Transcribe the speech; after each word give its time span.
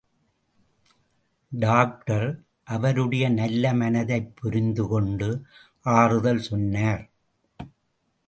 Doctor 1.51 2.43
அவருடைய 2.63 3.29
நல்ல 3.29 3.73
மனதைப் 3.73 4.35
புரிந்து 4.35 4.87
கொண்டு 4.87 5.45
ஆறுதல் 5.81 6.39
சொன்னார். 6.39 7.11